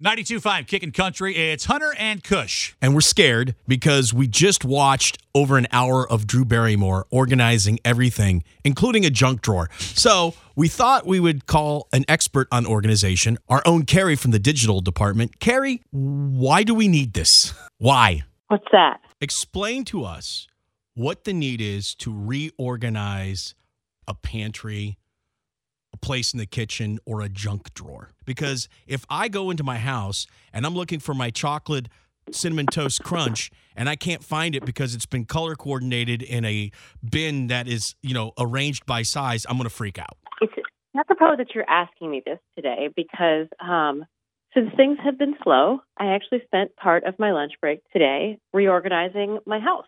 92.5 0.00 0.68
Kicking 0.68 0.92
Country. 0.92 1.34
It's 1.34 1.64
Hunter 1.64 1.92
and 1.98 2.22
Kush. 2.22 2.72
And 2.80 2.94
we're 2.94 3.00
scared 3.00 3.56
because 3.66 4.14
we 4.14 4.28
just 4.28 4.64
watched 4.64 5.18
over 5.34 5.58
an 5.58 5.66
hour 5.72 6.08
of 6.08 6.24
Drew 6.24 6.44
Barrymore 6.44 7.08
organizing 7.10 7.80
everything, 7.84 8.44
including 8.62 9.04
a 9.04 9.10
junk 9.10 9.40
drawer. 9.40 9.68
So 9.76 10.34
we 10.54 10.68
thought 10.68 11.04
we 11.04 11.18
would 11.18 11.46
call 11.46 11.88
an 11.92 12.04
expert 12.06 12.46
on 12.52 12.64
organization, 12.64 13.38
our 13.48 13.60
own 13.66 13.86
Carrie 13.86 14.14
from 14.14 14.30
the 14.30 14.38
digital 14.38 14.80
department. 14.80 15.40
Carrie, 15.40 15.82
why 15.90 16.62
do 16.62 16.74
we 16.74 16.86
need 16.86 17.14
this? 17.14 17.52
Why? 17.78 18.22
What's 18.46 18.68
that? 18.70 19.00
Explain 19.20 19.84
to 19.86 20.04
us 20.04 20.46
what 20.94 21.24
the 21.24 21.32
need 21.32 21.60
is 21.60 21.96
to 21.96 22.16
reorganize 22.16 23.56
a 24.06 24.14
pantry, 24.14 24.96
a 25.07 25.07
place 25.98 26.32
in 26.32 26.38
the 26.38 26.46
kitchen, 26.46 26.98
or 27.04 27.20
a 27.20 27.28
junk 27.28 27.74
drawer. 27.74 28.12
Because 28.24 28.68
if 28.86 29.04
I 29.08 29.28
go 29.28 29.50
into 29.50 29.64
my 29.64 29.78
house 29.78 30.26
and 30.52 30.66
I'm 30.66 30.74
looking 30.74 31.00
for 31.00 31.14
my 31.14 31.30
chocolate 31.30 31.88
cinnamon 32.32 32.66
toast 32.66 33.02
crunch 33.02 33.50
and 33.74 33.88
I 33.88 33.96
can't 33.96 34.22
find 34.22 34.54
it 34.54 34.64
because 34.64 34.94
it's 34.94 35.06
been 35.06 35.24
color 35.24 35.54
coordinated 35.54 36.22
in 36.22 36.44
a 36.44 36.70
bin 37.08 37.46
that 37.48 37.68
is, 37.68 37.94
you 38.02 38.14
know, 38.14 38.32
arranged 38.38 38.84
by 38.86 39.02
size, 39.02 39.46
I'm 39.48 39.56
going 39.56 39.68
to 39.68 39.74
freak 39.74 39.98
out. 39.98 40.16
It's 40.40 40.52
apropos 40.98 41.36
that 41.38 41.54
you're 41.54 41.68
asking 41.68 42.10
me 42.10 42.22
this 42.24 42.38
today 42.56 42.88
because 42.94 43.46
um, 43.60 44.04
since 44.54 44.70
things 44.76 44.98
have 45.04 45.18
been 45.18 45.36
slow, 45.42 45.80
I 45.98 46.14
actually 46.14 46.42
spent 46.44 46.74
part 46.76 47.04
of 47.04 47.18
my 47.18 47.32
lunch 47.32 47.52
break 47.60 47.80
today 47.92 48.38
reorganizing 48.52 49.38
my 49.46 49.60
house. 49.60 49.86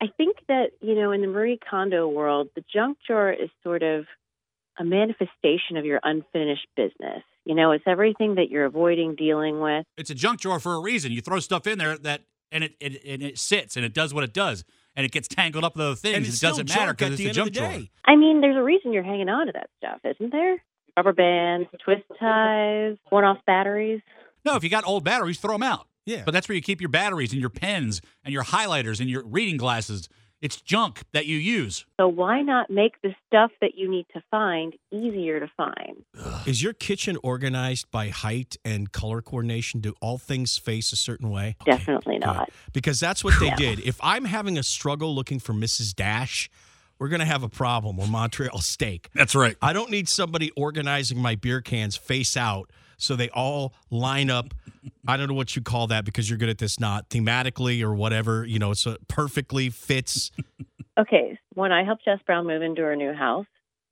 I 0.00 0.08
think 0.16 0.36
that, 0.48 0.70
you 0.80 0.94
know, 0.94 1.12
in 1.12 1.20
the 1.20 1.28
Marie 1.28 1.58
Kondo 1.70 2.08
world, 2.08 2.48
the 2.54 2.64
junk 2.72 2.98
drawer 3.06 3.32
is 3.32 3.48
sort 3.62 3.82
of 3.82 4.04
a 4.78 4.84
manifestation 4.84 5.76
of 5.76 5.84
your 5.84 6.00
unfinished 6.02 6.66
business. 6.76 7.22
You 7.44 7.54
know, 7.54 7.72
it's 7.72 7.84
everything 7.86 8.36
that 8.36 8.50
you're 8.50 8.64
avoiding 8.64 9.14
dealing 9.14 9.60
with. 9.60 9.84
It's 9.96 10.10
a 10.10 10.14
junk 10.14 10.40
drawer 10.40 10.58
for 10.58 10.74
a 10.74 10.80
reason. 10.80 11.12
You 11.12 11.20
throw 11.20 11.40
stuff 11.40 11.66
in 11.66 11.78
there 11.78 11.98
that 11.98 12.22
and 12.50 12.64
it, 12.64 12.74
it 12.80 13.02
and 13.04 13.22
it 13.22 13.38
sits 13.38 13.76
and 13.76 13.84
it 13.84 13.92
does 13.92 14.14
what 14.14 14.24
it 14.24 14.32
does 14.32 14.64
and 14.96 15.04
it 15.04 15.12
gets 15.12 15.28
tangled 15.28 15.64
up 15.64 15.76
with 15.76 15.84
other 15.84 15.94
things. 15.94 16.16
And 16.16 16.26
it 16.26 16.40
doesn't 16.40 16.68
matter 16.68 16.92
junk 16.92 17.02
at 17.02 17.10
because 17.10 17.18
the 17.18 17.26
it's 17.26 17.36
a 17.36 17.40
junk 17.40 17.52
drawer. 17.52 17.80
I 18.04 18.16
mean, 18.16 18.40
there's 18.40 18.56
a 18.56 18.62
reason 18.62 18.92
you're 18.92 19.02
hanging 19.02 19.28
on 19.28 19.46
to 19.46 19.52
that 19.52 19.68
stuff, 19.78 20.00
isn't 20.04 20.30
there? 20.30 20.62
Rubber 20.96 21.12
bands, 21.12 21.68
twist 21.84 22.04
ties, 22.20 22.96
one 23.10 23.24
off 23.24 23.38
batteries. 23.46 24.00
No, 24.44 24.54
if 24.56 24.62
you 24.62 24.70
got 24.70 24.86
old 24.86 25.04
batteries, 25.04 25.38
throw 25.40 25.52
them 25.52 25.62
out. 25.62 25.88
Yeah. 26.06 26.22
But 26.24 26.32
that's 26.32 26.48
where 26.48 26.54
you 26.54 26.62
keep 26.62 26.80
your 26.80 26.90
batteries 26.90 27.32
and 27.32 27.40
your 27.40 27.50
pens 27.50 28.00
and 28.24 28.32
your 28.32 28.44
highlighters 28.44 29.00
and 29.00 29.08
your 29.08 29.24
reading 29.24 29.56
glasses. 29.56 30.08
It's 30.44 30.60
junk 30.60 31.04
that 31.14 31.24
you 31.24 31.38
use. 31.38 31.86
So 31.98 32.06
why 32.06 32.42
not 32.42 32.68
make 32.68 33.00
the 33.00 33.14
stuff 33.26 33.50
that 33.62 33.76
you 33.76 33.90
need 33.90 34.04
to 34.12 34.22
find 34.30 34.74
easier 34.92 35.40
to 35.40 35.50
find? 35.56 36.04
Is 36.44 36.62
your 36.62 36.74
kitchen 36.74 37.16
organized 37.22 37.90
by 37.90 38.10
height 38.10 38.58
and 38.62 38.92
color 38.92 39.22
coordination? 39.22 39.80
Do 39.80 39.94
all 40.02 40.18
things 40.18 40.58
face 40.58 40.92
a 40.92 40.96
certain 40.96 41.30
way? 41.30 41.56
Okay, 41.62 41.78
Definitely 41.78 42.16
good. 42.18 42.26
not. 42.26 42.50
Because 42.74 43.00
that's 43.00 43.24
what 43.24 43.32
they 43.40 43.48
No. 43.48 43.56
did. 43.56 43.80
If 43.80 43.98
I'm 44.02 44.26
having 44.26 44.58
a 44.58 44.62
struggle 44.62 45.14
looking 45.14 45.38
for 45.38 45.54
Mrs. 45.54 45.94
Dash, 45.94 46.50
we're 46.98 47.08
going 47.08 47.20
to 47.20 47.24
have 47.26 47.42
a 47.42 47.48
problem 47.48 47.98
or 47.98 48.06
Montreal 48.06 48.58
steak. 48.60 49.08
That's 49.14 49.34
right. 49.34 49.56
I 49.62 49.72
don't 49.72 49.90
need 49.90 50.10
somebody 50.10 50.50
organizing 50.58 51.16
my 51.22 51.36
beer 51.36 51.62
cans 51.62 51.96
face 51.96 52.36
out 52.36 52.68
so 53.04 53.16
they 53.16 53.28
all 53.30 53.74
line 53.90 54.30
up. 54.30 54.54
I 55.06 55.16
don't 55.16 55.28
know 55.28 55.34
what 55.34 55.54
you 55.54 55.62
call 55.62 55.86
that 55.88 56.04
because 56.04 56.28
you're 56.28 56.38
good 56.38 56.48
at 56.48 56.58
this, 56.58 56.80
not 56.80 57.10
thematically 57.10 57.82
or 57.82 57.94
whatever. 57.94 58.44
You 58.44 58.58
know, 58.58 58.70
it's 58.70 58.86
it 58.86 59.06
perfectly 59.08 59.70
fits. 59.70 60.30
Okay, 60.96 61.36
when 61.54 61.72
I 61.72 61.82
helped 61.82 62.04
Jess 62.04 62.20
Brown 62.24 62.46
move 62.46 62.62
into 62.62 62.82
her 62.82 62.94
new 62.94 63.12
house, 63.12 63.46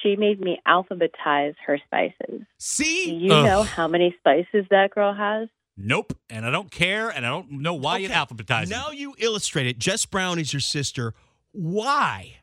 she 0.00 0.14
made 0.14 0.40
me 0.40 0.60
alphabetize 0.64 1.54
her 1.66 1.78
spices. 1.84 2.14
Do 2.28 2.44
See? 2.58 3.12
you 3.12 3.32
Ugh. 3.32 3.44
know 3.44 3.62
how 3.64 3.88
many 3.88 4.14
spices 4.20 4.64
that 4.70 4.90
girl 4.94 5.12
has? 5.12 5.48
Nope. 5.76 6.16
And 6.30 6.46
I 6.46 6.50
don't 6.50 6.70
care 6.70 7.10
and 7.10 7.26
I 7.26 7.30
don't 7.30 7.50
know 7.50 7.74
why 7.74 7.98
you 7.98 8.08
alphabetize. 8.10 8.70
Now 8.70 8.90
you 8.90 9.14
illustrate 9.18 9.66
it. 9.66 9.78
Jess 9.78 10.06
Brown 10.06 10.38
is 10.38 10.52
your 10.52 10.60
sister. 10.60 11.14
Why 11.50 12.36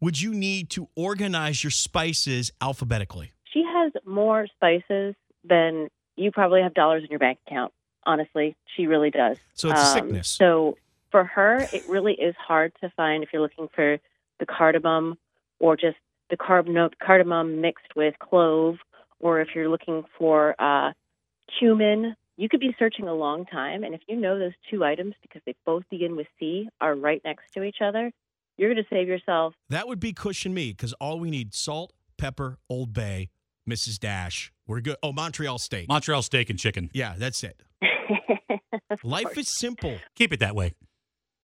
would 0.00 0.20
you 0.20 0.32
need 0.32 0.70
to 0.70 0.88
organize 0.96 1.62
your 1.62 1.70
spices 1.70 2.50
alphabetically? 2.62 3.32
She 3.52 3.62
has 3.62 3.92
more 4.06 4.46
spices 4.56 5.14
than 5.44 5.88
you 6.18 6.30
probably 6.30 6.62
have 6.62 6.74
dollars 6.74 7.02
in 7.04 7.10
your 7.10 7.18
bank 7.18 7.38
account. 7.46 7.72
Honestly, 8.04 8.56
she 8.76 8.86
really 8.86 9.10
does. 9.10 9.36
So 9.54 9.70
it's 9.70 9.80
Um, 9.80 9.94
sickness. 9.94 10.28
So 10.28 10.76
for 11.10 11.24
her, 11.24 11.66
it 11.72 11.88
really 11.88 12.14
is 12.14 12.34
hard 12.36 12.72
to 12.80 12.90
find 12.90 13.22
if 13.22 13.30
you're 13.32 13.42
looking 13.42 13.68
for 13.74 13.98
the 14.38 14.46
cardamom 14.46 15.18
or 15.58 15.76
just 15.76 15.96
the 16.30 16.36
carb- 16.36 16.92
cardamom 17.02 17.60
mixed 17.60 17.96
with 17.96 18.18
clove, 18.18 18.76
or 19.20 19.40
if 19.40 19.48
you're 19.54 19.68
looking 19.68 20.04
for 20.18 20.54
uh, 20.60 20.92
cumin. 21.58 22.14
You 22.36 22.48
could 22.48 22.60
be 22.60 22.72
searching 22.78 23.08
a 23.08 23.14
long 23.14 23.46
time, 23.46 23.82
and 23.82 23.94
if 23.94 24.00
you 24.06 24.14
know 24.14 24.38
those 24.38 24.52
two 24.70 24.84
items 24.84 25.14
because 25.22 25.42
they 25.44 25.56
both 25.66 25.82
begin 25.90 26.14
with 26.14 26.28
C 26.38 26.68
are 26.80 26.94
right 26.94 27.20
next 27.24 27.52
to 27.54 27.64
each 27.64 27.78
other, 27.82 28.12
you're 28.56 28.72
going 28.72 28.84
to 28.84 28.88
save 28.88 29.08
yourself. 29.08 29.54
That 29.70 29.88
would 29.88 29.98
be 29.98 30.12
cushion 30.12 30.54
me 30.54 30.70
because 30.70 30.92
all 30.94 31.18
we 31.18 31.30
need 31.30 31.52
salt, 31.52 31.92
pepper, 32.16 32.58
Old 32.70 32.92
Bay, 32.92 33.30
Mrs. 33.68 33.98
Dash. 33.98 34.52
We're 34.66 34.80
good. 34.80 34.96
Oh, 35.02 35.12
Montreal 35.12 35.58
steak. 35.58 35.88
Montreal 35.88 36.22
steak 36.22 36.50
and 36.50 36.58
chicken. 36.58 36.90
yeah, 36.92 37.14
that's 37.18 37.44
it. 37.44 37.62
Life 39.02 39.36
is 39.36 39.48
simple. 39.58 39.98
Keep 40.14 40.32
it 40.32 40.40
that 40.40 40.54
way. 40.54 40.74